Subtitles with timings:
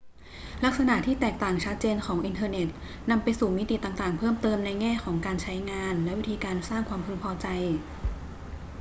[0.63, 2.67] ลักษณะที่แตกต่างชัดเจนของอินเทอร์เน็ต
[3.09, 7.47] นำไปสู่มิติต่าง ๆ เพิ่มเติมในแง่ของการใช้งานและวิธีการสร้างความพึงพอใจ